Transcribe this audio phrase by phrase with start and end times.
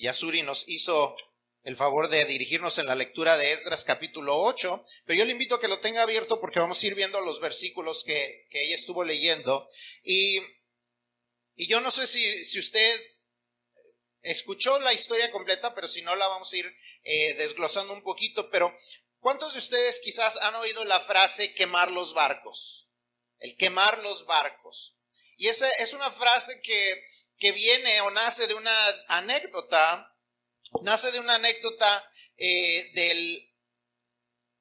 [0.00, 1.14] Yasuri nos hizo
[1.62, 5.56] el favor de dirigirnos en la lectura de Esdras capítulo 8, pero yo le invito
[5.56, 9.04] a que lo tenga abierto porque vamos a ir viendo los versículos que, ella estuvo
[9.04, 9.68] leyendo.
[10.02, 10.40] Y,
[11.54, 13.02] y yo no sé si, si, usted
[14.22, 18.50] escuchó la historia completa, pero si no la vamos a ir eh, desglosando un poquito,
[18.50, 18.74] pero
[19.18, 22.88] ¿cuántos de ustedes quizás han oído la frase quemar los barcos?
[23.38, 24.96] El quemar los barcos.
[25.36, 27.02] Y esa es una frase que,
[27.40, 28.72] que viene o nace de una
[29.08, 30.10] anécdota
[30.82, 32.04] nace de una anécdota
[32.36, 33.46] eh, del...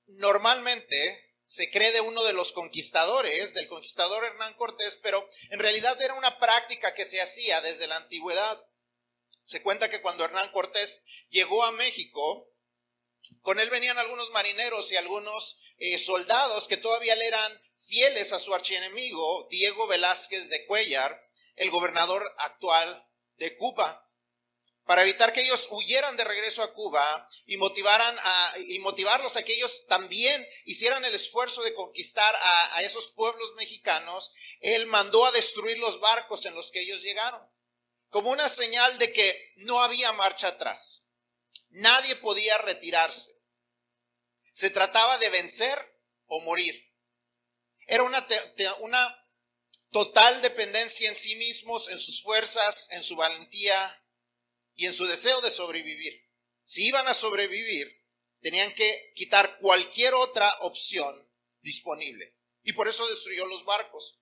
[0.07, 5.99] Normalmente se cree de uno de los conquistadores, del conquistador Hernán Cortés, pero en realidad
[6.01, 8.59] era una práctica que se hacía desde la antigüedad.
[9.43, 12.51] Se cuenta que cuando Hernán Cortés llegó a México,
[13.41, 18.39] con él venían algunos marineros y algunos eh, soldados que todavía le eran fieles a
[18.39, 21.28] su archienemigo, Diego Velázquez de Cuellar,
[21.59, 24.09] el gobernador actual de Cuba
[24.89, 29.53] para evitar que ellos huyeran de regreso a Cuba y a, y motivarlos a que
[29.53, 35.31] ellos también hicieran el esfuerzo de conquistar a, a esos pueblos mexicanos, él mandó a
[35.31, 37.47] destruir los barcos en los que ellos llegaron,
[38.09, 41.05] como una señal de que no había marcha atrás.
[41.69, 43.39] Nadie podía retirarse.
[44.53, 46.91] Se trataba de vencer o morir.
[47.85, 48.25] Era una,
[48.79, 49.18] una
[49.91, 53.99] total dependencia en sí mismos, en sus fuerzas, en su valentía,
[54.79, 56.25] y en su deseo de sobrevivir.
[56.63, 58.01] Si iban a sobrevivir,
[58.39, 61.29] tenían que quitar cualquier otra opción
[61.61, 62.37] disponible.
[62.63, 64.21] Y por eso destruyó los barcos.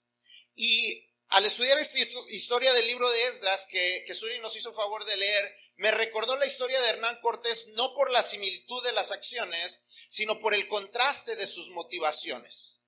[0.55, 5.05] Y al estudiar esta historia del libro de Esdras, que, que Suri nos hizo favor
[5.05, 9.11] de leer, me recordó la historia de Hernán Cortés no por la similitud de las
[9.11, 12.81] acciones, sino por el contraste de sus motivaciones.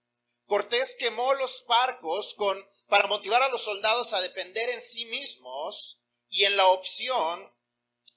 [0.49, 2.35] Cortés quemó los barcos
[2.87, 7.53] para motivar a los soldados a depender en sí mismos y en la opción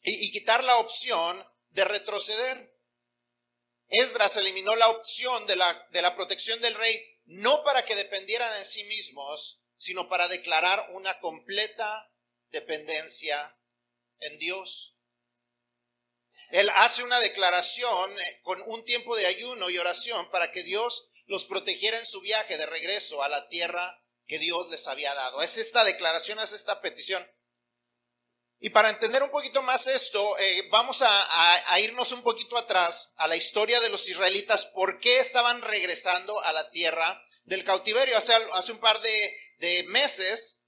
[0.03, 2.75] y, quitar la opción de retroceder.
[3.89, 8.57] Esdras eliminó la opción de la, de la protección del rey no para que dependieran
[8.57, 12.11] en sí mismos, sino para declarar una completa
[12.49, 13.59] dependencia
[14.21, 14.97] en Dios.
[16.51, 21.12] Él hace una declaración eh, con un tiempo de ayuno y oración para que Dios
[21.27, 25.43] los protegiera en su viaje de regreso a la tierra que Dios les había dado.
[25.43, 27.27] Es esta declaración, es esta petición.
[28.61, 33.27] Y para entender un poquito más esto, eh, vamos a, irnos un poquito atrás a
[33.27, 38.17] la historia de los israelitas, por qué estaban regresando a la tierra del cautiverio.
[38.17, 40.62] Hace, hace un par de, de meses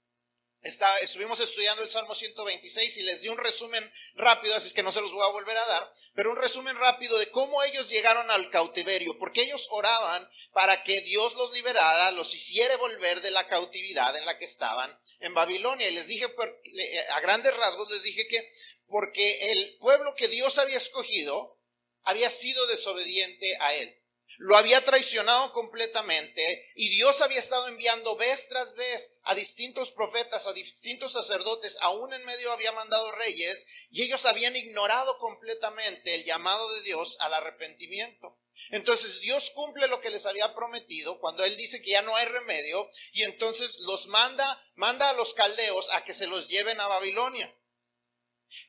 [0.65, 4.91] estuvimos estudiando el Salmo 126 y les di un resumen rápido, así es que no
[4.91, 8.29] se los voy a volver a dar, pero un resumen rápido de cómo ellos llegaron
[8.31, 13.47] al cautiverio, porque ellos oraban para que Dios los liberara, los hiciera volver de la
[13.47, 15.87] cautividad en la que estaban en Babilonia.
[15.87, 16.25] Y les dije,
[17.11, 18.49] a grandes rasgos, les dije que
[18.87, 21.59] porque el pueblo que Dios había escogido
[22.03, 24.04] había sido desobediente a él
[24.37, 30.47] lo había traicionado completamente y Dios había estado enviando vez tras vez a distintos profetas,
[30.47, 36.25] a distintos sacerdotes, aún en medio había mandado reyes y ellos habían ignorado completamente el
[36.25, 38.37] llamado de Dios al arrepentimiento.
[38.69, 42.25] Entonces Dios cumple lo que les había prometido cuando Él dice que ya no hay
[42.25, 46.87] remedio y entonces los manda, manda a los caldeos a que se los lleven a
[46.87, 47.53] Babilonia.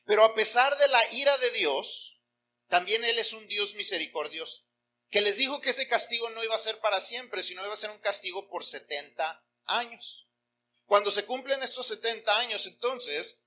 [0.05, 2.19] Pero a pesar de la ira de Dios,
[2.67, 4.66] también Él es un Dios misericordioso
[5.09, 7.77] que les dijo que ese castigo no iba a ser para siempre, sino iba a
[7.77, 10.27] ser un castigo por 70 años.
[10.85, 13.39] Cuando se cumplen estos 70 años, entonces,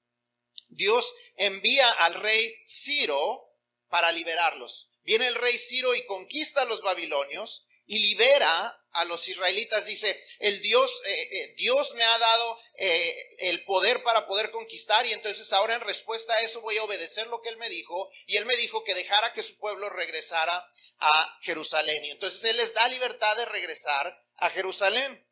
[0.68, 3.50] Dios envía al rey Ciro
[3.88, 4.88] para liberarlos.
[5.02, 9.86] Viene el rey Ciro y conquista a los babilonios y libera a los israelitas.
[9.86, 15.04] Dice, el Dios, eh, eh, Dios me ha dado eh, el poder para poder conquistar
[15.06, 18.08] y entonces ahora en respuesta a eso voy a obedecer lo que él me dijo
[18.28, 20.64] y él me dijo que dejara que su pueblo regresara
[20.98, 22.04] a Jerusalén.
[22.04, 25.26] Y entonces él les da libertad de regresar a Jerusalén.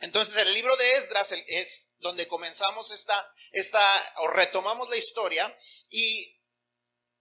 [0.00, 5.58] Entonces el libro de Esdras es donde comenzamos esta, esta, o retomamos la historia
[5.88, 6.42] y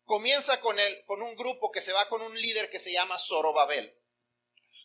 [0.04, 3.18] comienza con, el, con un grupo que se va con un líder que se llama
[3.18, 3.98] Zorobabel.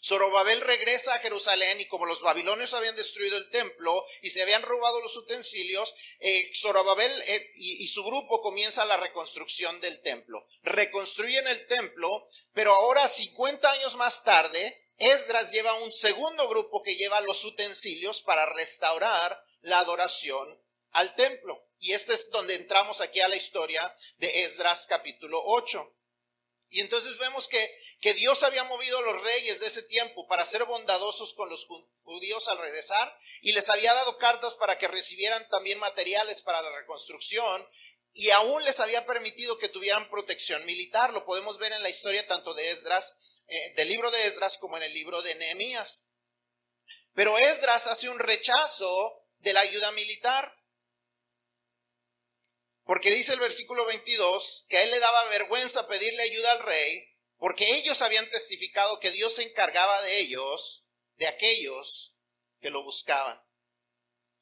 [0.03, 4.63] Zorobabel regresa a Jerusalén y como los babilonios habían destruido el templo y se habían
[4.63, 10.47] robado los utensilios, eh, Zorobabel eh, y, y, su grupo comienza la reconstrucción del templo.
[10.63, 16.97] Reconstruyen el templo, pero ahora 50 años más tarde, Esdras lleva un segundo grupo que
[16.97, 20.61] lleva los utensilios para restaurar la adoración
[20.93, 21.67] al templo.
[21.79, 25.97] Y este es donde entramos aquí a la historia de Esdras capítulo 8.
[26.69, 30.45] Y entonces vemos que que Dios había movido a los reyes de ese tiempo para
[30.45, 31.67] ser bondadosos con los
[32.03, 36.75] judíos al regresar y les había dado cartas para que recibieran también materiales para la
[36.77, 37.67] reconstrucción
[38.13, 41.13] y aún les había permitido que tuvieran protección militar.
[41.13, 44.77] Lo podemos ver en la historia tanto de Esdras, eh, del libro de Esdras como
[44.79, 46.07] en el libro de Nehemías.
[47.15, 50.57] Pero Esdras hace un rechazo de la ayuda militar.
[52.85, 57.10] Porque dice el versículo 22 que a él le daba vergüenza pedirle ayuda al rey,
[57.41, 60.85] porque ellos habían testificado que Dios se encargaba de ellos,
[61.15, 62.15] de aquellos
[62.61, 63.43] que lo buscaban.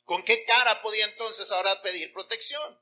[0.03, 2.81] ¿Con qué cara podía entonces ahora pedir protección?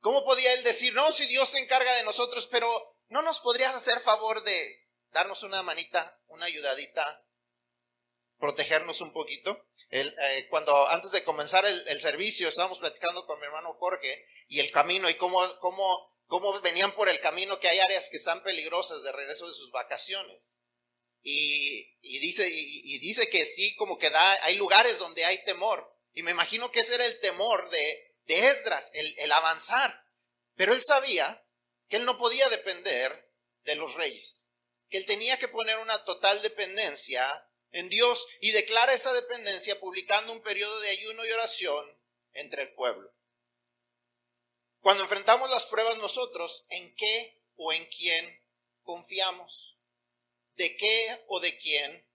[0.00, 2.68] ¿Cómo podía él decir, no, si Dios se encarga de nosotros, pero
[3.08, 7.24] no nos podrías hacer favor de darnos una manita, una ayudadita,
[8.36, 9.66] protegernos un poquito?
[9.88, 14.70] Eh, cuando antes de comenzar el, servicio estábamos platicando con mi hermano Jorge y el
[14.70, 19.02] camino y cómo, cómo, cómo venían por el camino, que hay áreas que están peligrosas
[19.02, 20.62] de regreso de sus vacaciones.
[21.22, 25.92] Y, dice, y, dice que sí, como que da, hay lugares donde hay temor.
[26.12, 30.04] Y me imagino que ese era el temor de, de Esdras, el, avanzar.
[30.54, 31.44] Pero él sabía
[31.88, 33.32] que él no podía depender
[33.64, 34.52] de los reyes,
[34.88, 40.32] que él tenía que poner una total dependencia en Dios y declara esa dependencia publicando
[40.32, 41.98] un periodo de ayuno y oración
[42.32, 43.12] entre el pueblo.
[44.80, 48.44] Cuando enfrentamos las pruebas nosotros, ¿en qué o en quién
[48.82, 49.78] confiamos?
[50.54, 52.06] ¿De qué o de quién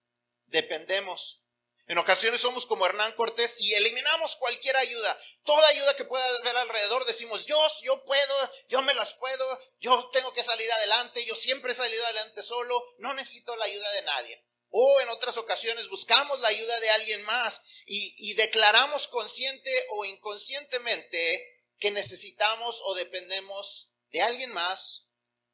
[0.48, 1.44] dependemos?
[1.88, 5.19] En ocasiones somos como Hernán Cortés y eliminamos cualquier ayuda.
[5.44, 9.45] Toda ayuda que pueda haber alrededor decimos, yo, yo puedo, yo me las puedo,
[9.81, 13.92] yo tengo que salir adelante, yo siempre he salido adelante solo, no necesito la ayuda
[13.92, 14.45] de nadie.
[14.69, 20.06] O en otras ocasiones buscamos la ayuda de alguien más y, y declaramos consciente o
[20.06, 21.52] inconscientemente
[21.83, 25.09] que necesitamos o dependemos de alguien más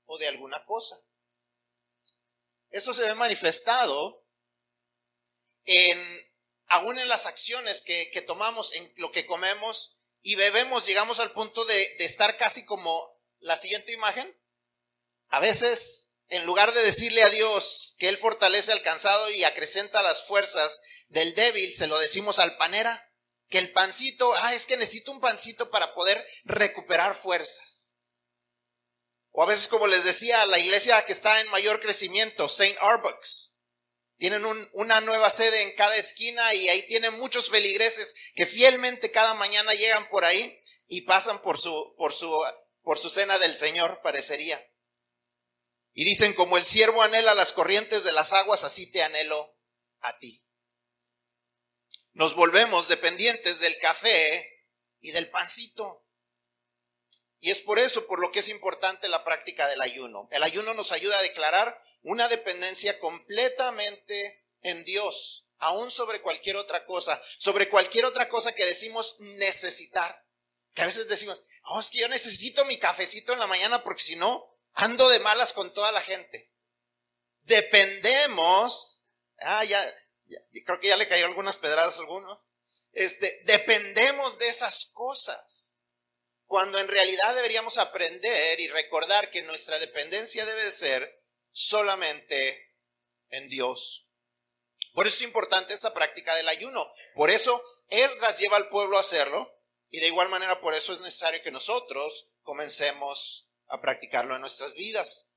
[0.06, 1.02] o de alguna cosa.
[2.70, 4.24] Eso se ve manifestado
[5.66, 6.00] en,
[6.68, 11.66] aún en las acciones que, tomamos, en lo que comemos y bebemos, llegamos al punto
[11.66, 14.40] de, de estar casi como la siguiente imagen.
[15.30, 20.04] A veces, en lugar de decirle a Dios que Él fortalece al cansado y acrecenta
[20.04, 23.09] las fuerzas del débil, se lo decimos al panera,
[23.50, 27.98] que el pancito, ah, es que necesito un pancito para poder recuperar fuerzas.
[29.31, 33.57] O a veces, como les decía, la iglesia que está en mayor crecimiento, Saint Arbuck's,
[34.18, 34.44] tienen
[34.74, 39.74] una nueva sede en cada esquina y ahí tienen muchos feligreses que fielmente cada mañana
[39.74, 42.30] llegan por ahí y pasan por su, por su,
[42.81, 44.62] por su cena del Señor, parecería.
[45.94, 49.57] Y dicen, como el siervo anhela las corrientes de las aguas, así te anhelo
[50.01, 50.46] a ti.
[52.19, 54.68] Nos volvemos dependientes del café
[55.00, 56.06] y del pancito.
[57.39, 60.27] Y es por eso por lo que es importante la práctica del ayuno.
[60.30, 66.86] El ayuno nos ayuda a declarar una dependencia completamente en Dios, aún sobre cualquier otra
[66.86, 70.22] cosa, sobre cualquier otra cosa que decimos necesitar.
[70.74, 74.04] Que a veces decimos, oh, es que yo necesito mi cafecito en la mañana porque
[74.04, 76.51] si no, ando de malas con toda la gente.
[77.44, 79.06] Dependemos,
[79.38, 79.81] ah, ya,
[80.66, 82.46] creo que ya le cayó algunas pedradas a algunos.
[82.92, 85.76] Este, dependemos de esas cosas.
[86.46, 92.76] Cuando en realidad deberíamos aprender y recordar que nuestra dependencia debe ser solamente
[93.30, 94.08] en Dios.
[94.94, 96.92] Por eso es importante esta práctica del ayuno.
[97.14, 99.52] Por eso Esdras lleva al pueblo a hacerlo
[99.92, 104.74] y de igual manera por eso es necesario que nosotros comencemos a practicarlo en nuestras
[104.75, 105.29] vidas.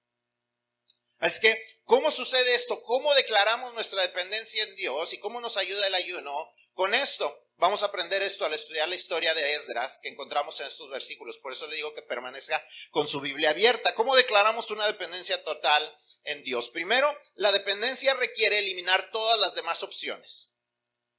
[1.23, 2.83] Así que, ¿cómo sucede esto?
[2.83, 6.53] ¿Cómo declaramos nuestra dependencia en Dios y cómo nos ayuda el ayuno?
[6.75, 10.67] Con esto, Vamos a aprender esto al estudiar la historia de Esdras que encontramos en
[10.67, 11.39] estos versículos.
[11.39, 12.61] Por eso le digo que permanezca
[12.91, 13.95] con su Biblia abierta.
[13.95, 16.71] ¿Cómo declaramos una dependencia total en Dios?
[16.71, 20.57] Primero, la dependencia requiere eliminar todas las demás opciones.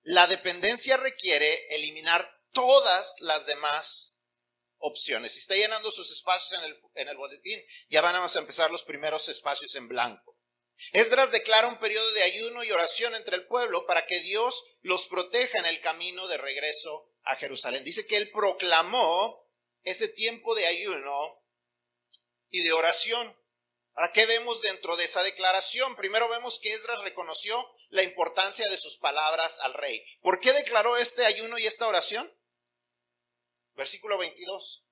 [0.01, 4.12] La dependencia requiere eliminar todas las demás
[4.83, 5.33] opciones.
[5.33, 8.83] Si está llenando sus espacios en el, en el boletín, ya van a empezar los
[8.83, 10.37] primeros espacios en blanco.
[10.91, 15.07] Esdras declara un periodo de ayuno y oración entre el pueblo para que Dios los
[15.07, 17.83] proteja en el camino de regreso a Jerusalén.
[17.83, 19.49] Dice que él proclamó
[19.83, 21.41] ese tiempo de ayuno
[22.49, 23.35] y de oración.
[23.93, 25.95] ¿Para qué vemos dentro de esa declaración?
[25.95, 30.03] Primero vemos que Esdras reconoció la importancia de sus palabras al rey.
[30.21, 32.31] ¿Por qué declaró este ayuno y esta oración?
[33.83, 34.85] Versículo 22.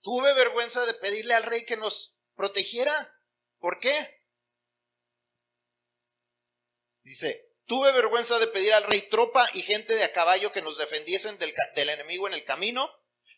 [0.00, 3.14] Tuve vergüenza de pedirle al rey que nos protegiera.
[3.58, 4.24] ¿Por qué?
[7.02, 10.78] Dice, tuve vergüenza de pedir al rey tropa y gente de a caballo que nos
[10.78, 12.90] defendiesen del, enemigo en el camino,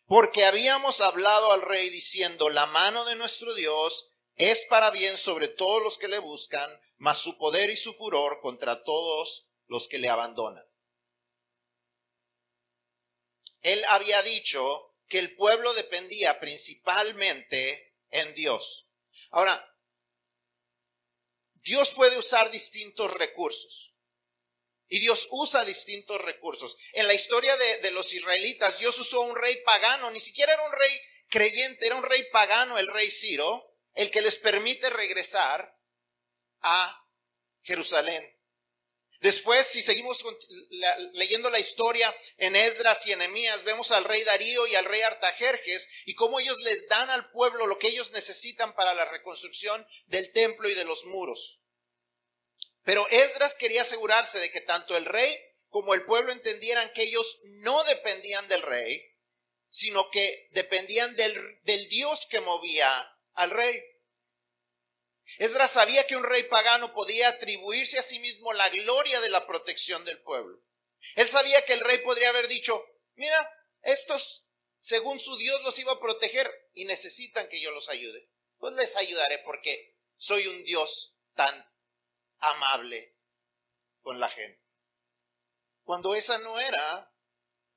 [0.06, 5.48] porque habíamos hablado al rey diciendo, la mano de nuestro Dios es para bien sobre
[5.48, 9.98] todos los que le buscan, mas su poder y su furor contra todos los que
[9.98, 10.71] le abandonan.
[13.62, 18.88] Él había dicho que el pueblo dependía principalmente en Dios.
[19.30, 19.68] Ahora,
[21.54, 23.94] Dios puede usar distintos recursos.
[24.88, 26.76] Y Dios usa distintos recursos.
[26.92, 30.72] En la historia de, los israelitas, Dios usó un rey pagano, ni siquiera era un
[30.72, 35.78] rey creyente, era un rey pagano, el rey Ciro, el que les permite regresar
[36.60, 37.08] a
[37.62, 38.31] Jerusalén.
[39.22, 40.24] Después, si seguimos
[41.12, 45.00] leyendo la historia en Esdras y en Emías, vemos al rey Darío y al rey
[45.02, 49.86] Artajerjes y cómo ellos les dan al pueblo lo que ellos necesitan para la reconstrucción
[50.06, 51.60] del templo y de los muros.
[52.82, 55.38] Pero Esdras quería asegurarse de que tanto el rey
[55.68, 59.08] como el pueblo entendieran que ellos no dependían del rey,
[59.68, 62.90] sino que dependían del, del Dios que movía
[63.34, 63.80] al rey.
[65.38, 69.46] Esdras sabía que un rey pagano podía atribuirse a sí mismo la gloria de la
[69.46, 70.62] protección del pueblo.
[71.16, 72.84] Él sabía que el rey podría haber dicho,
[73.14, 73.50] mira,
[73.82, 74.46] estos,
[74.78, 78.30] según su Dios, los iba a proteger y necesitan que yo los ayude.
[78.58, 81.70] Pues les ayudaré porque soy un Dios tan
[82.38, 83.16] amable
[84.00, 84.62] con la gente.
[85.82, 87.12] Cuando esa no era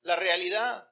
[0.06, 0.88] la realidad.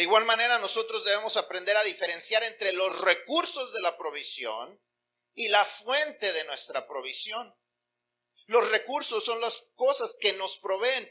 [0.00, 4.82] De igual manera, nosotros debemos aprender a diferenciar entre los recursos de la provisión
[5.34, 7.54] y la fuente de nuestra provisión.
[8.46, 11.06] Los recursos son las cosas que nos proveen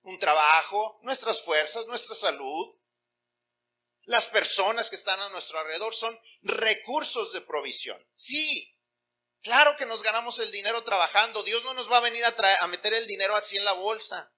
[0.00, 2.74] un trabajo, nuestras fuerzas, nuestra salud.
[4.04, 8.02] Las personas que están a nuestro alrededor son recursos de provisión.
[8.14, 8.74] Sí,
[9.42, 11.42] claro que nos ganamos el dinero trabajando.
[11.42, 14.32] Dios no nos va a venir a, a meter el dinero así en la bolsa.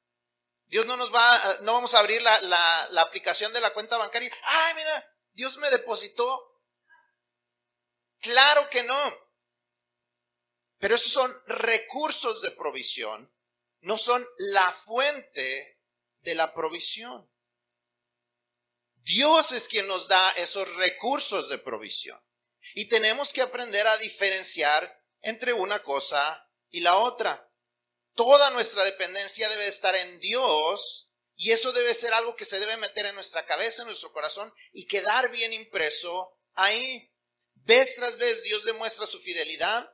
[0.67, 4.33] Dios no nos va, no vamos a abrir la, la, aplicación de la cuenta bancaria.
[4.43, 6.63] Ay, mira, Dios me depositó.
[8.21, 9.19] Claro que no.
[10.79, 13.33] Pero esos son recursos de provisión,
[13.81, 15.81] no son la fuente
[16.21, 17.31] de la provisión.
[18.97, 22.21] Dios es quien nos da esos recursos de provisión.
[22.75, 27.44] Y tenemos que aprender a diferenciar entre una cosa y la otra.
[28.15, 32.77] Toda nuestra dependencia debe estar en Dios y eso debe ser algo que se debe
[32.77, 37.13] meter en nuestra cabeza, en nuestro corazón y quedar bien impreso ahí.
[37.55, 39.91] Vez tras vez Dios demuestra su fidelidad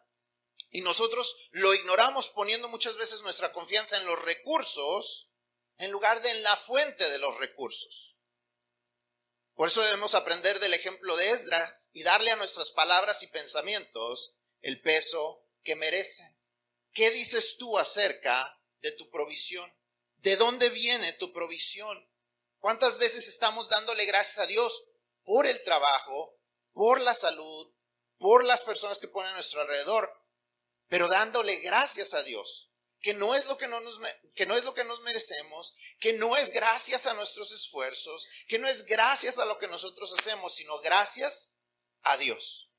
[0.71, 5.31] y nosotros lo ignoramos poniendo muchas veces nuestra confianza en los recursos
[5.79, 8.17] en lugar de en la fuente de los recursos.
[9.55, 14.35] Por eso debemos aprender del ejemplo de Esdras y darle a nuestras palabras y pensamientos
[14.61, 16.40] el peso que merecen.
[16.93, 19.73] ¿Qué dices tú acerca de tu provisión?
[20.17, 22.09] ¿De dónde viene tu provisión?
[22.59, 24.85] ¿Cuántas veces estamos dándole gracias a Dios
[25.25, 26.39] por el trabajo,
[26.73, 27.73] por la salud,
[28.19, 30.13] por las personas que ponen a nuestro alrededor,
[30.89, 32.71] pero dándole gracias a Dios,
[33.01, 34.01] que no es lo que no nos
[34.35, 38.59] que no es lo que nos merecemos, que no es gracias a nuestros esfuerzos, que
[38.59, 41.55] no es gracias a lo que nosotros hacemos, sino gracias
[42.03, 42.70] a Dios.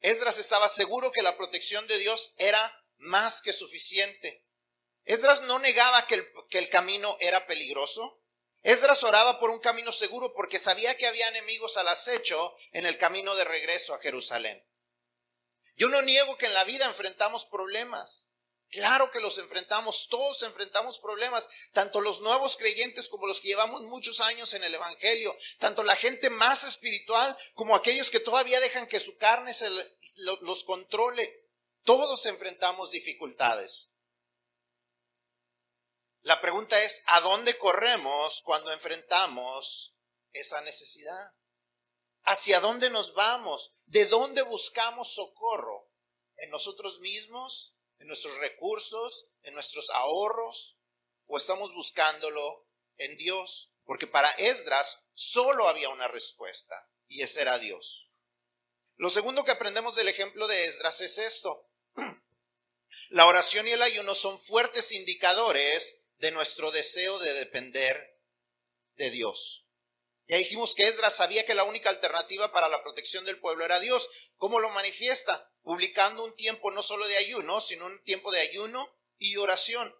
[0.00, 4.44] Esdras estaba seguro que la protección de Dios era más que suficiente.
[5.04, 8.20] Esdras no negaba que el, que el camino era peligroso.
[8.62, 12.98] Esdras oraba por un camino seguro porque sabía que había enemigos al acecho en el
[12.98, 14.66] camino de regreso a Jerusalén.
[15.76, 18.32] Yo no niego que en la vida enfrentamos problemas.
[18.70, 23.82] Claro que los enfrentamos, todos enfrentamos problemas, tanto los nuevos creyentes como los que llevamos
[23.82, 28.88] muchos años en el Evangelio, tanto la gente más espiritual como aquellos que todavía dejan
[28.88, 29.70] que su carne se
[30.40, 31.44] los controle.
[31.84, 33.92] Todos enfrentamos dificultades.
[36.22, 39.94] La pregunta es, ¿a dónde corremos cuando enfrentamos
[40.32, 41.34] esa necesidad?
[42.24, 43.72] ¿Hacia dónde nos vamos?
[43.84, 45.88] ¿De dónde buscamos socorro?
[46.38, 47.75] ¿En nosotros mismos?
[47.98, 50.78] En nuestros recursos, en nuestros ahorros,
[51.26, 53.72] o estamos buscándolo en Dios?
[53.84, 58.10] Porque para Esdras solo había una respuesta, y ese era Dios.
[58.96, 61.68] Lo segundo que aprendemos del ejemplo de Esdras es esto.
[63.10, 68.20] La oración y el ayuno son fuertes indicadores de nuestro deseo de depender
[68.94, 69.65] de Dios.
[70.26, 73.80] Ya dijimos que Esdras sabía que la única alternativa para la protección del pueblo era
[73.80, 74.08] Dios.
[74.36, 75.50] ¿Cómo lo manifiesta?
[75.66, 79.92] publicando un tiempo no solo de ayuno, sino un tiempo de ayuno y oración.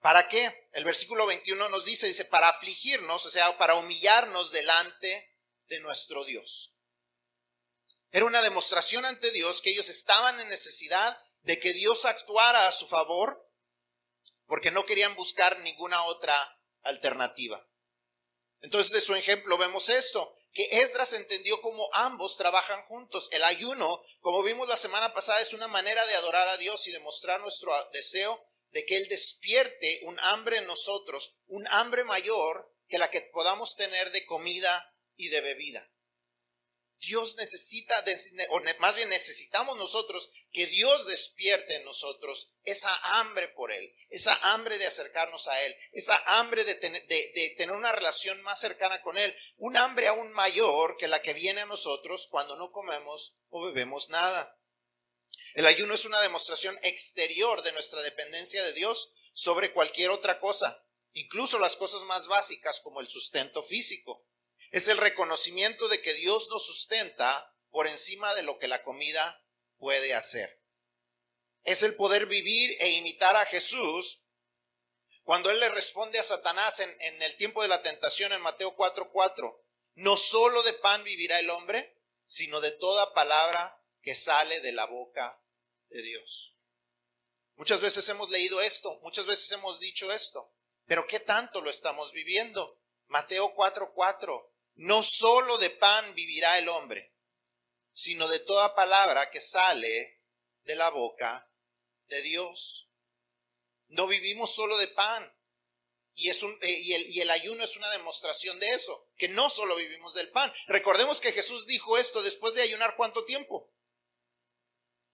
[0.00, 0.68] ¿Para qué?
[0.72, 5.32] El versículo 21 nos dice, dice, para afligirnos, o sea, para humillarnos delante
[5.68, 6.74] de nuestro Dios.
[8.10, 12.72] Era una demostración ante Dios que ellos estaban en necesidad de que Dios actuara a
[12.72, 13.48] su favor,
[14.46, 16.36] porque no querían buscar ninguna otra
[16.82, 17.64] alternativa.
[18.60, 23.28] Entonces, de su ejemplo vemos esto que Esdras entendió cómo ambos trabajan juntos.
[23.32, 26.92] El ayuno, como vimos la semana pasada, es una manera de adorar a Dios y
[26.92, 32.98] demostrar nuestro deseo de que Él despierte un hambre en nosotros, un hambre mayor que
[32.98, 35.90] la que podamos tener de comida y de bebida.
[37.00, 38.04] Dios necesita,
[38.50, 44.34] o más bien necesitamos nosotros que Dios despierte en nosotros esa hambre por Él, esa
[44.52, 49.36] hambre de acercarnos a Él, esa hambre de tener, una relación más cercana con Él,
[49.56, 54.08] un hambre aún mayor que la que viene a nosotros cuando no comemos o bebemos
[54.08, 54.58] nada.
[55.54, 60.84] El ayuno es una demostración exterior de nuestra dependencia de Dios sobre cualquier otra cosa,
[61.12, 64.24] incluso las cosas más básicas como el sustento físico.
[64.70, 69.42] Es el reconocimiento de que Dios nos sustenta por encima de lo que la comida
[69.78, 70.62] puede hacer.
[71.62, 74.22] Es el poder vivir e imitar a Jesús
[75.22, 79.62] cuando Él le responde a Satanás en, el tiempo de la tentación en Mateo 4:4.
[79.94, 84.86] No solo de pan vivirá el hombre, sino de toda palabra que sale de la
[84.86, 85.42] boca
[85.88, 86.56] de Dios.
[87.56, 90.54] Muchas veces hemos leído esto, muchas veces hemos dicho esto,
[90.86, 92.80] pero ¿qué tanto lo estamos viviendo?
[93.08, 94.50] Mateo 4:4.
[94.78, 97.12] No solo de pan vivirá el hombre,
[97.90, 100.22] sino de toda palabra que sale
[100.62, 101.50] de la boca
[102.06, 102.88] de Dios.
[103.88, 105.34] No vivimos solo de pan.
[106.14, 109.50] Y, es un, eh, y, el, el ayuno es una demostración de eso, que no
[109.50, 110.52] solo vivimos del pan.
[110.68, 113.72] Recordemos que Jesús dijo esto después de ayunar cuánto tiempo.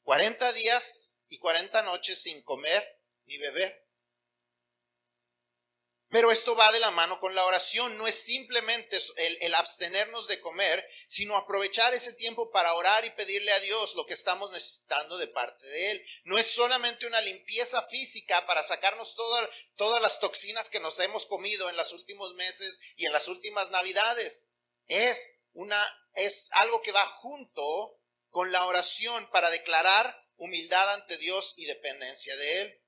[0.02, 3.83] 40 días y 40 noches sin comer ni beber.
[6.14, 7.98] Pero esto va de la mano con la oración.
[7.98, 13.50] No es simplemente el, abstenernos de comer, sino aprovechar ese tiempo para orar y pedirle
[13.50, 16.06] a Dios lo que estamos necesitando de parte de Él.
[16.22, 19.16] No es solamente una limpieza física para sacarnos
[19.74, 23.72] todas las toxinas que nos hemos comido en los últimos meses y en las últimas
[23.72, 24.50] navidades.
[24.86, 25.82] Es una,
[26.14, 27.98] es algo que va junto
[28.30, 32.83] con la oración para declarar humildad ante Dios y dependencia de Él.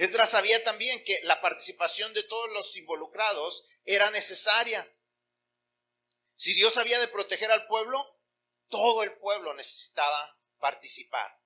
[0.00, 4.90] Esdras sabía también que la participación de todos los involucrados era necesaria.
[6.34, 8.18] Si Dios había de proteger al pueblo,
[8.68, 11.38] todo el pueblo necesitaba participar.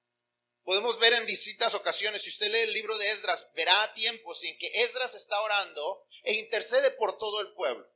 [0.62, 4.56] Podemos ver en distintas ocasiones, si usted lee el libro de Esdras, verá tiempos en
[4.56, 7.92] que Esdras está orando e intercede por todo el pueblo.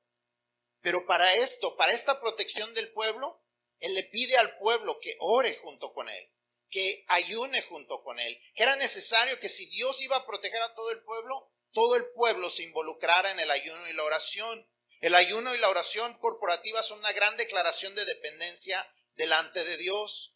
[0.80, 3.40] Pero para esto, para esta protección del pueblo,
[3.78, 6.32] él le pide al pueblo que ore junto con él
[6.70, 8.40] que ayune junto con él.
[8.54, 12.50] Era necesario que si Dios iba a proteger a todo el pueblo, todo el pueblo
[12.50, 14.68] se involucrara en el ayuno y la oración.
[15.00, 20.34] El ayuno y la oración corporativa son una gran declaración de dependencia delante de Dios.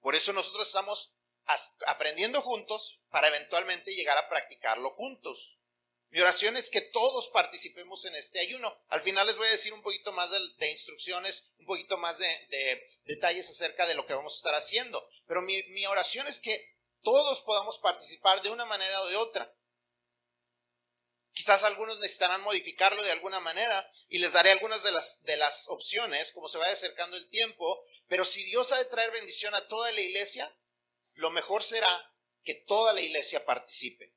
[0.00, 1.14] Por eso nosotros estamos
[1.86, 5.58] aprendiendo juntos para eventualmente llegar a practicarlo juntos.
[6.14, 8.80] Mi oración es que todos participemos en este ayuno.
[8.86, 12.86] Al final les voy a decir un poquito más de, instrucciones, un poquito más de,
[13.04, 15.04] detalles acerca de lo que vamos a estar haciendo.
[15.26, 19.52] Pero mi, mi oración es que todos podamos participar de una manera o de otra.
[21.32, 25.66] Quizás algunos necesitarán modificarlo de alguna manera y les daré algunas de las, de las
[25.68, 27.84] opciones como se vaya acercando el tiempo.
[28.06, 30.56] Pero si Dios ha de traer bendición a toda la iglesia,
[31.14, 34.14] lo mejor será que toda la iglesia participe.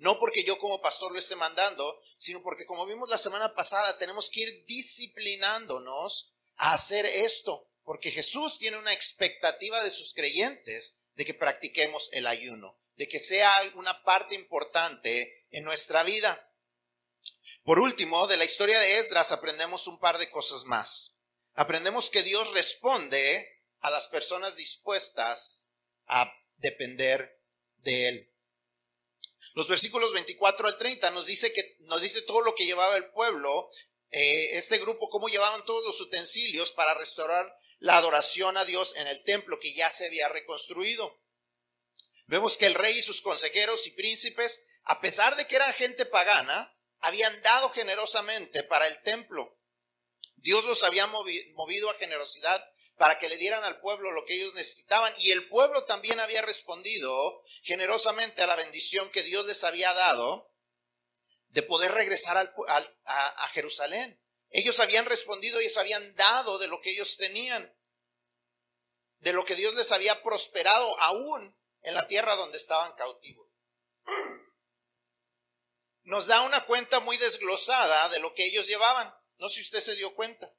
[0.00, 3.98] No porque yo como pastor lo esté mandando, sino porque como vimos la semana pasada,
[3.98, 10.96] tenemos que ir disciplinándonos a hacer esto, porque Jesús tiene una expectativa de sus creyentes
[11.16, 16.50] de que practiquemos el ayuno, de que sea una parte importante en nuestra vida.
[17.62, 21.14] Por último, de la historia de Esdras aprendemos un par de cosas más.
[21.52, 23.46] Aprendemos que Dios responde
[23.80, 25.68] a las personas dispuestas
[26.06, 27.38] a depender
[27.82, 28.29] de Él.
[29.54, 33.10] Los versículos 24 al 30 nos dice que nos dice todo lo que llevaba el
[33.10, 33.70] pueblo,
[34.10, 39.06] eh, este grupo, cómo llevaban todos los utensilios para restaurar la adoración a Dios en
[39.06, 41.20] el templo que ya se había reconstruido.
[42.26, 46.06] Vemos que el rey y sus consejeros y príncipes, a pesar de que eran gente
[46.06, 49.58] pagana, habían dado generosamente para el templo.
[50.36, 52.64] Dios los había movido a generosidad
[53.00, 55.10] para que le dieran al pueblo lo que ellos necesitaban.
[55.16, 60.52] Y el pueblo también había respondido generosamente a la bendición que Dios les había dado
[61.48, 64.22] de poder regresar a, a Jerusalén.
[64.50, 67.74] Ellos habían respondido les habían dado de lo que ellos tenían,
[69.20, 73.48] de lo que Dios les había prosperado aún en la tierra donde estaban cautivos.
[76.02, 79.10] Nos da una cuenta muy desglosada de lo que ellos llevaban.
[79.38, 80.54] No sé si usted se dio cuenta.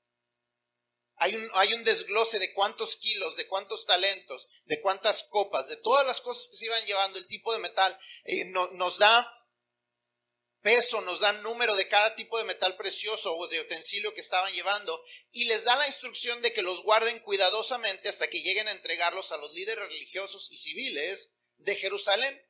[1.24, 6.20] Hay un, desglose de cuántos kilos, de cuántos talentos, de cuántas copas, de todas las
[6.20, 7.96] cosas que se iban llevando, el tipo de metal.
[8.24, 9.32] Eh, nos da
[10.62, 14.52] peso, nos da número de cada tipo de metal precioso o de utensilio que estaban
[14.52, 18.72] llevando y les da la instrucción de que los guarden cuidadosamente hasta que lleguen a
[18.72, 22.42] entregarlos a los líderes religiosos y civiles de Jerusalén.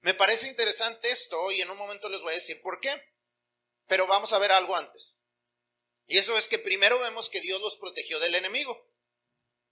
[0.00, 3.02] Me parece interesante esto y en un momento les voy a decir por qué.
[3.86, 5.21] Pero vamos a ver algo antes.
[6.06, 8.88] Y eso es que primero vemos que Dios los protegió del enemigo.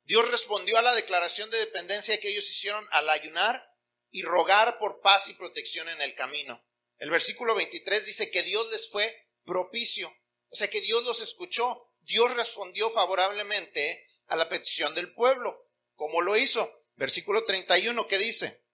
[0.04, 3.70] Dios respondió a la declaración de dependencia que ellos hicieron al ayunar
[4.10, 6.64] y rogar por paz y protección en el camino.
[6.98, 10.08] El versículo 23 dice que Dios les fue propicio,
[10.48, 11.86] o sea que Dios los escuchó.
[12.00, 15.70] Dios respondió favorablemente a la petición del pueblo.
[15.94, 16.76] ¿Cómo lo hizo?
[16.96, 18.64] Versículo 31 que dice,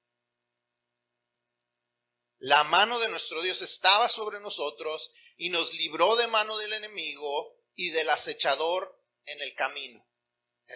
[2.38, 7.56] la mano de nuestro Dios estaba sobre nosotros y nos libró de mano del enemigo
[7.74, 10.06] y del acechador en el camino.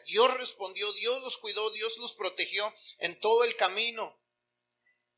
[0.07, 4.20] Dios respondió, Dios los cuidó, Dios los protegió en todo el camino.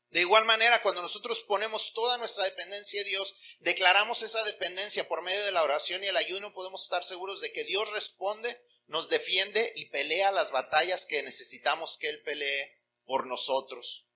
[0.09, 5.23] De igual manera, cuando nosotros ponemos toda nuestra dependencia en Dios, declaramos esa dependencia por
[5.23, 9.09] medio de la oración y el ayuno, podemos estar seguros de que Dios responde, nos
[9.09, 14.07] defiende y pelea las batallas que necesitamos que Él pelee por nosotros.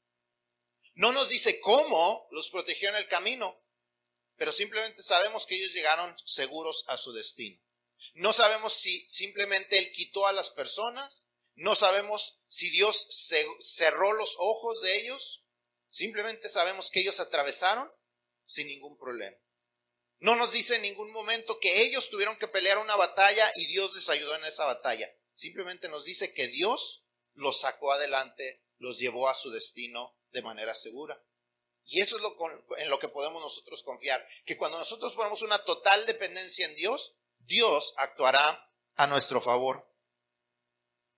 [0.93, 3.59] No nos dice cómo los protegió en el camino,
[4.37, 7.61] pero simplemente sabemos que ellos llegaron seguros a su destino.
[8.13, 13.07] No sabemos si simplemente Él quitó a las personas, no sabemos si Dios
[13.59, 15.43] cerró los ojos de ellos,
[15.89, 17.91] simplemente sabemos que ellos atravesaron
[18.45, 19.37] sin ningún problema.
[20.19, 23.93] No nos dice en ningún momento que ellos tuvieron que pelear una batalla y Dios
[23.93, 25.13] les ayudó en esa batalla.
[25.33, 30.73] Simplemente nos dice que Dios los sacó adelante, los llevó a su destino de manera
[30.73, 31.23] segura.
[31.87, 32.35] Y eso es lo
[32.77, 37.15] en lo que podemos nosotros confiar, que cuando nosotros ponemos una total dependencia en Dios,
[37.39, 39.89] Dios actuará a nuestro favor.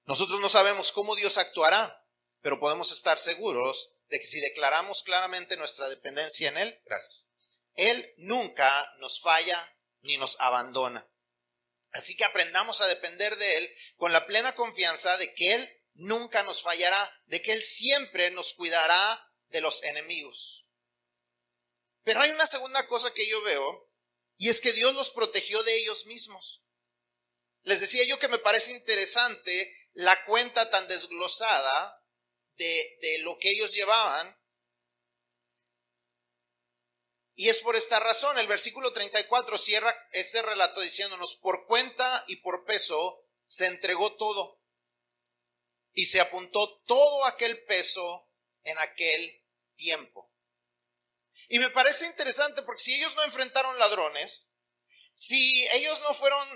[0.06, 2.06] Nosotros no sabemos cómo Dios actuará,
[2.42, 6.82] pero podemos estar seguros de que si declaramos claramente nuestra dependencia en Él,
[7.76, 11.10] Él nunca nos falla ni nos abandona.
[11.92, 16.44] Así que aprendamos a depender de Él con la plena confianza de que Él nunca
[16.44, 20.68] nos fallará, de que Él siempre nos cuidará de los enemigos.
[22.04, 23.90] Pero hay una segunda cosa que yo veo,
[24.38, 26.64] y es que Dios los protegió de ellos mismos.
[27.64, 32.04] Les decía yo que me parece interesante la cuenta tan desglosada
[32.56, 34.38] de, de lo que ellos llevaban.
[37.36, 42.38] Y es por esta razón, el versículo 34 cierra ese relato diciéndonos, por cuenta y
[42.38, 44.60] por peso se entregó todo
[45.94, 48.30] y se apuntó todo aquel peso
[48.64, 49.38] en aquel
[49.80, 50.32] tiempo.
[51.48, 54.52] Y me parece interesante porque si ellos no enfrentaron ladrones,
[55.13, 56.48] si ellos no fueron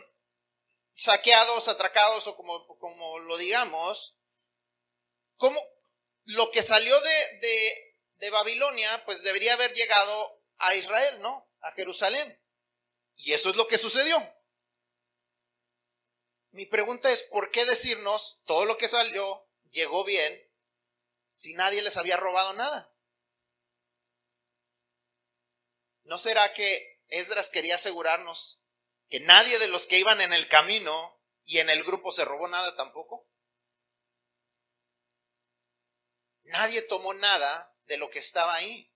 [0.93, 4.19] saqueados, atracados o como, como lo digamos,
[5.37, 5.59] como
[6.25, 11.49] lo que salió de, de, de Babilonia, pues debería haber llegado a Israel, ¿no?
[11.61, 12.39] A Jerusalén.
[13.15, 14.21] Y eso es lo que sucedió.
[16.51, 20.39] Mi pregunta es, ¿por qué decirnos todo lo que salió llegó bien
[21.33, 22.92] si nadie les había robado nada?
[26.03, 28.61] ¿No será que Esdras quería asegurarnos
[29.09, 32.47] que nadie de los que iban en el camino y en el grupo se robó
[32.47, 33.27] nada tampoco?
[36.43, 38.91] Nadie tomó nada de lo que estaba ahí.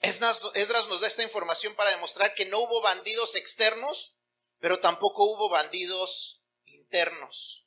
[0.00, 4.16] Esdras nos da esta información para demostrar que no hubo bandidos externos
[4.58, 7.65] pero tampoco hubo bandidos internos.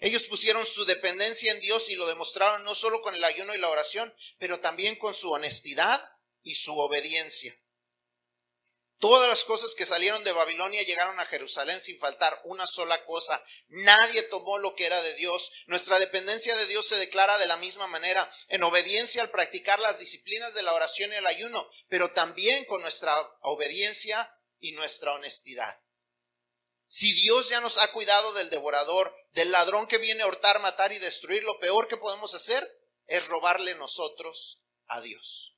[0.00, 3.58] Ellos pusieron su dependencia en Dios y lo demostraron no solo con el ayuno y
[3.58, 6.08] la oración, pero también con su honestidad
[6.42, 7.56] y su obediencia.
[8.98, 13.44] Todas las cosas que salieron de Babilonia llegaron a Jerusalén sin faltar una sola cosa.
[13.68, 15.52] Nadie tomó lo que era de Dios.
[15.66, 19.98] Nuestra dependencia de Dios se declara de la misma manera, en obediencia al practicar las
[19.98, 25.78] disciplinas de la oración y el ayuno, pero también con nuestra obediencia y nuestra honestidad.
[26.86, 30.92] Si Dios ya nos ha cuidado del devorador, del ladrón que viene a hurtar, matar
[30.92, 32.70] y destruir, lo peor que podemos hacer
[33.06, 35.56] es robarle nosotros a Dios.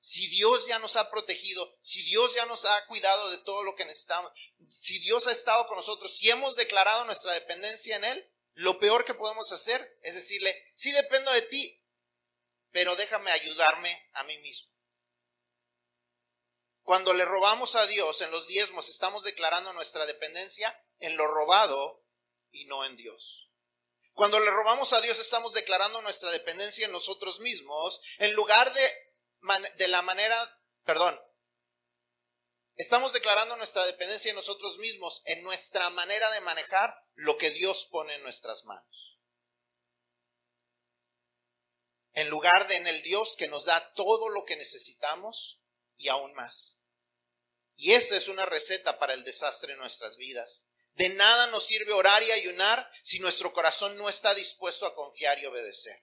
[0.00, 3.74] Si Dios ya nos ha protegido, si Dios ya nos ha cuidado de todo lo
[3.74, 4.32] que necesitamos,
[4.70, 9.04] si Dios ha estado con nosotros, si hemos declarado nuestra dependencia en Él, lo peor
[9.04, 11.84] que podemos hacer es decirle, sí dependo de ti,
[12.70, 14.67] pero déjame ayudarme a mí mismo.
[16.88, 22.02] Cuando le robamos a Dios en los diezmos, estamos declarando nuestra dependencia en lo robado
[22.50, 23.50] y no en Dios.
[24.14, 28.90] Cuando le robamos a Dios, estamos declarando nuestra dependencia en nosotros mismos, en lugar de,
[29.76, 31.20] de la manera, perdón,
[32.76, 37.86] estamos declarando nuestra dependencia en nosotros mismos, en nuestra manera de manejar lo que Dios
[37.90, 39.20] pone en nuestras manos.
[42.14, 45.60] En lugar de en el Dios que nos da todo lo que necesitamos
[45.98, 46.82] y aún más.
[47.74, 50.68] Y esa es una receta para el desastre en nuestras vidas.
[50.94, 55.38] De nada nos sirve orar y ayunar si nuestro corazón no está dispuesto a confiar
[55.38, 56.02] y obedecer.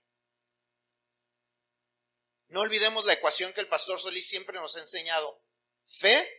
[2.48, 5.44] No olvidemos la ecuación que el pastor Solís siempre nos ha enseñado.
[5.86, 6.30] Fe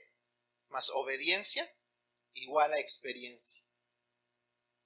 [0.68, 1.70] más obediencia
[2.32, 3.62] igual a experiencia.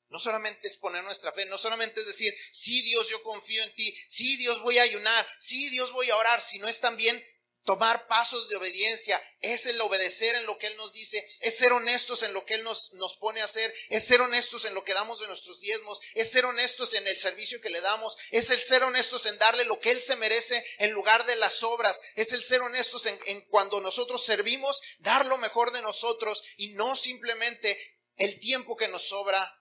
[0.09, 3.73] No solamente es poner nuestra fe, no solamente es decir, sí Dios, yo confío en
[3.75, 7.25] ti, sí Dios voy a ayunar, sí Dios voy a orar, sino es también
[7.65, 11.73] tomar pasos de obediencia, es el obedecer en lo que Él nos dice, es ser
[11.73, 14.85] honestos en lo que Él nos, nos pone a hacer, es ser honestos en lo
[14.85, 18.51] que damos de nuestros diezmos, es ser honestos en el servicio que le damos, es
[18.51, 22.01] el ser honestos en darle lo que Él se merece en lugar de las obras,
[22.17, 26.69] es el ser honestos en, en cuando nosotros servimos, dar lo mejor de nosotros y
[26.75, 27.79] no simplemente
[28.17, 29.55] el tiempo que nos sobra,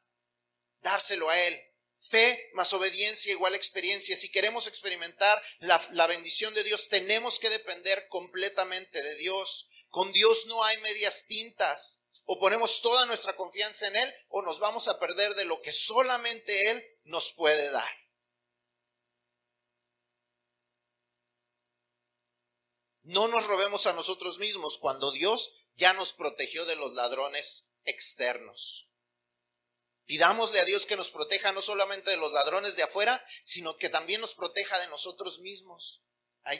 [0.81, 1.68] dárselo a Él.
[1.99, 4.15] Fe más obediencia igual experiencia.
[4.15, 9.67] Si queremos experimentar la, bendición de Dios, tenemos que depender completamente de Dios.
[9.89, 12.01] Con Dios no hay medias tintas.
[12.25, 15.71] O ponemos toda nuestra confianza en Él o nos vamos a perder de lo que
[15.71, 17.91] solamente Él nos puede dar.
[23.01, 28.88] No nos robemos a nosotros mismos cuando Dios ya nos protegió de los ladrones externos.
[30.09, 33.89] Pidámosle a Dios que nos proteja no solamente de los ladrones de afuera, sino que
[33.89, 36.01] también nos proteja de nosotros mismos.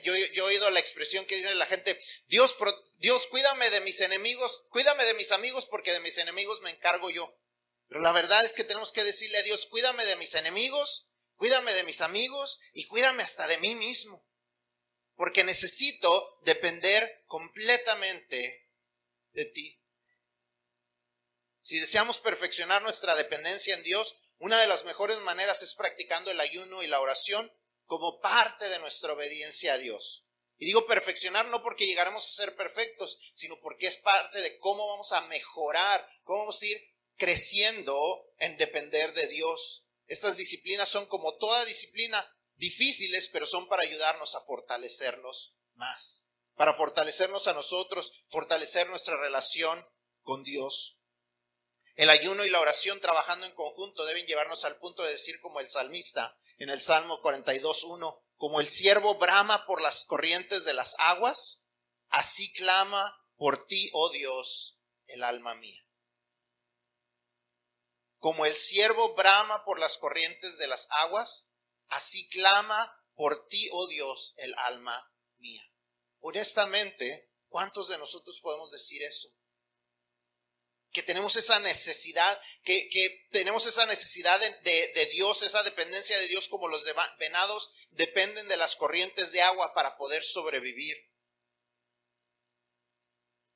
[0.04, 2.56] Yo, yo, he oído la expresión que dice la gente, Dios,
[2.98, 7.10] Dios, cuídame de mis enemigos, cuídame de mis amigos porque de mis enemigos me encargo
[7.10, 7.36] yo.
[7.88, 11.74] Pero la verdad es que tenemos que decirle a Dios, cuídame de mis enemigos, cuídame
[11.74, 14.24] de mis amigos y cuídame hasta de mí mismo.
[15.16, 18.70] Porque necesito depender completamente
[19.32, 19.79] de ti.
[21.70, 26.40] Si deseamos perfeccionar nuestra dependencia en Dios, una de las mejores maneras es practicando el
[26.40, 27.54] ayuno y la oración
[27.86, 30.26] como parte de nuestra obediencia a Dios.
[30.58, 34.88] Y digo perfeccionar no porque llegaremos a ser perfectos, sino porque es parte de cómo
[34.88, 36.82] vamos a mejorar, cómo vamos a ir
[37.18, 39.86] creciendo en depender de Dios.
[40.08, 46.74] Estas disciplinas son como toda disciplina difíciles, pero son para ayudarnos a fortalecernos más, para
[46.74, 49.86] fortalecernos a nosotros, fortalecer nuestra relación
[50.24, 50.99] con Dios.
[52.00, 55.60] El ayuno y la oración trabajando en conjunto deben llevarnos al punto de decir como
[55.60, 60.96] el salmista en el Salmo 42.1, como el siervo brama por las corrientes de las
[60.98, 61.66] aguas,
[62.08, 65.86] así clama por ti, oh Dios, el alma mía.
[68.18, 71.52] Como el siervo brama por las corrientes de las aguas,
[71.90, 75.70] así clama por ti, oh Dios, el alma mía.
[76.22, 79.28] Honestamente, ¿cuántos de nosotros podemos decir eso?
[80.92, 86.28] Que tenemos esa necesidad, que, que tenemos esa necesidad de, de, Dios, esa dependencia de
[86.28, 86.84] Dios como los
[87.20, 90.98] venados dependen de las corrientes de agua para poder sobrevivir.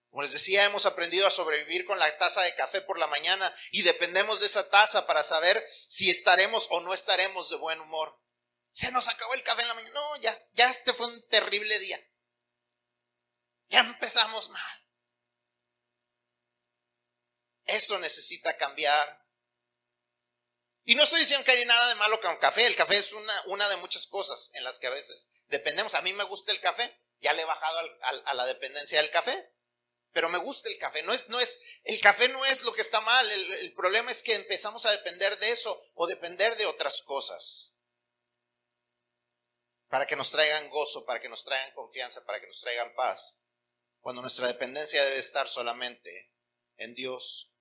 [0.09, 3.51] Como les decía, hemos aprendido a sobrevivir con la taza de café por la mañana
[3.71, 8.21] y dependemos de esa taza para saber si estaremos o no estaremos de buen humor.
[8.69, 9.93] Se nos acabó el café en la mañana.
[9.95, 11.99] No, ya, ya este fue un terrible día.
[13.69, 14.82] Ya empezamos mal.
[17.65, 19.21] Eso necesita cambiar.
[20.83, 22.65] Y no estoy diciendo que hay nada de malo con café.
[22.67, 25.93] El café es una, de muchas cosas en las que a veces dependemos.
[25.93, 26.99] A mí me gusta el café.
[27.19, 27.79] Ya le he bajado
[28.25, 29.49] a la dependencia del café.
[30.11, 31.03] Pero me gusta el café.
[31.03, 33.31] No es, no es, el café no es lo que está mal.
[33.31, 37.75] El, el problema es que empezamos a depender de eso o depender de otras cosas.
[39.87, 43.39] Para que nos traigan gozo, para que nos traigan confianza, para que nos traigan paz.
[44.01, 46.33] Cuando nuestra dependencia debe estar solamente
[46.77, 47.52] en Dios.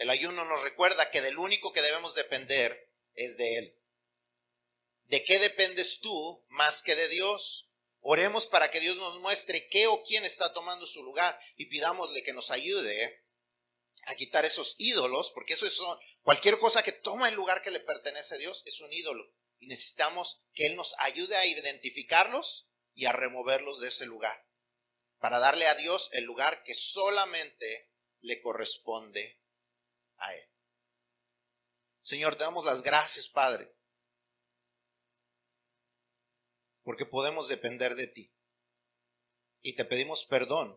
[0.00, 3.78] El ayuno nos recuerda que del único que debemos depender es de Él.
[5.04, 7.68] ¿De qué dependes tú más que de Dios?
[8.00, 12.22] Oremos para que Dios nos muestre qué o quién está tomando su lugar y pidámosle
[12.22, 13.26] que nos ayude
[14.06, 15.78] a quitar esos ídolos, porque eso es
[16.22, 19.66] cualquier cosa que toma el lugar que le pertenece a Dios es un ídolo y
[19.66, 24.46] necesitamos que Él nos ayude a identificarlos y a removerlos de ese lugar
[25.18, 27.90] para darle a Dios el lugar que solamente
[28.22, 29.40] le corresponde
[32.10, 33.72] Señor, te damos las gracias, Padre,
[36.82, 38.34] porque podemos depender de ti.
[39.62, 40.76] Y te pedimos perdón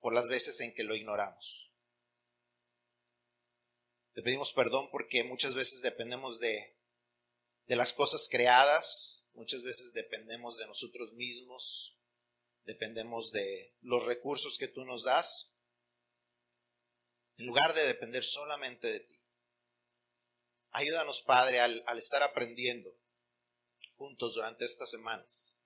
[0.00, 1.72] por las veces en que lo ignoramos.
[4.12, 6.76] Te pedimos perdón porque muchas veces dependemos de,
[7.66, 11.98] de las cosas creadas, muchas veces dependemos de nosotros mismos,
[12.64, 15.53] dependemos de los recursos que tú nos das
[17.36, 19.20] en lugar de depender solamente de ti.
[20.70, 22.96] Ayúdanos, Padre, al, estar aprendiendo
[23.96, 25.60] juntos durante estas semanas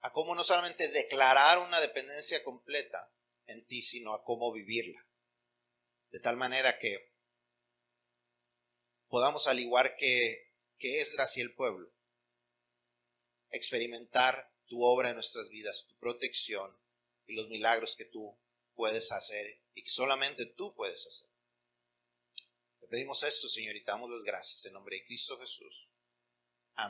[0.00, 3.12] a cómo no solamente declarar una dependencia completa
[3.46, 5.06] en ti, sino a cómo vivirla.
[6.10, 7.10] de tal manera que
[9.08, 11.90] podamos, al igual que, que Esdras y el pueblo,
[13.50, 16.76] experimentar tu obra en nuestras vidas, tu protección
[17.26, 18.38] y los milagros que tú
[18.74, 21.28] puedes hacer y que solamente tú puedes hacer.
[22.80, 25.88] Te pedimos esto, Señor, y te damos las gracias en nombre de Cristo Jesús.